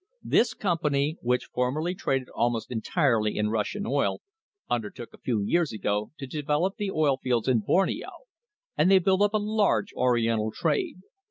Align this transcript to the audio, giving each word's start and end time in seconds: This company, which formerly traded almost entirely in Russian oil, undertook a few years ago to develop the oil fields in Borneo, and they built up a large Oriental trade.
This 0.23 0.55
company, 0.55 1.17
which 1.21 1.49
formerly 1.53 1.93
traded 1.93 2.27
almost 2.33 2.71
entirely 2.71 3.37
in 3.37 3.51
Russian 3.51 3.85
oil, 3.85 4.23
undertook 4.67 5.13
a 5.13 5.19
few 5.19 5.43
years 5.43 5.71
ago 5.71 6.09
to 6.17 6.25
develop 6.25 6.77
the 6.77 6.89
oil 6.89 7.17
fields 7.21 7.47
in 7.47 7.59
Borneo, 7.59 8.09
and 8.75 8.89
they 8.89 8.97
built 8.97 9.21
up 9.21 9.35
a 9.35 9.37
large 9.37 9.93
Oriental 9.93 10.51
trade. 10.51 11.01